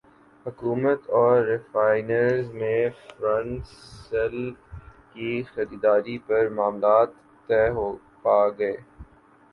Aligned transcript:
حکومت 0.45 1.01
اور 1.11 1.41
ریفائنریز 1.43 2.49
میں 2.53 2.79
فرنس 3.09 3.69
ئل 4.13 4.49
کی 5.11 5.31
خریداری 5.53 6.17
پر 6.27 6.49
معاملات 6.51 7.09
طے 7.49 7.63
پاگئے 8.23 8.75